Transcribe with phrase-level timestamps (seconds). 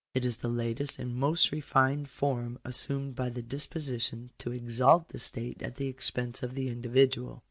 [0.15, 5.19] It is the latest and most refined form assumed by this disposition to exalt the
[5.19, 7.39] state at the expense of the indi vidual.